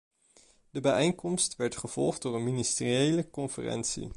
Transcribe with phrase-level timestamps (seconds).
[0.69, 4.09] De bijeenkomst werd gevolgd door een ministeriële conferentie.